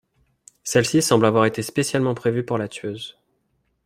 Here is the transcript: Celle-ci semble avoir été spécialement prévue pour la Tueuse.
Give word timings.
Celle-ci 0.63 1.03
semble 1.03 1.27
avoir 1.27 1.45
été 1.45 1.61
spécialement 1.61 2.15
prévue 2.15 2.43
pour 2.43 2.57
la 2.57 2.67
Tueuse. 2.67 3.19